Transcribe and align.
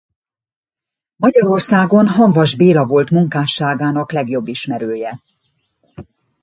Magyarországon 1.15 2.07
Hamvas 2.07 2.55
Béla 2.55 2.85
volt 2.85 3.09
munkásságának 3.09 4.11
legjobb 4.11 4.47
ismerője. 4.47 5.21